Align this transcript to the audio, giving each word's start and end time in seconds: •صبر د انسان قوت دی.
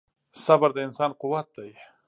•صبر 0.45 0.69
د 0.75 0.77
انسان 0.87 1.11
قوت 1.21 1.47
دی. 1.57 1.71